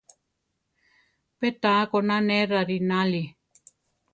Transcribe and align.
Pé 1.39 1.47
taá 1.61 1.81
koná 1.91 2.17
ne 2.27 2.37
rarináli. 2.51 3.23